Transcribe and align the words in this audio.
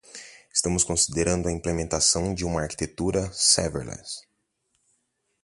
Estamos 0.51 0.83
considerando 0.83 1.47
a 1.47 1.51
implementação 1.51 2.33
de 2.33 2.43
uma 2.43 2.61
arquitetura 2.63 3.31
serverless. 3.31 4.21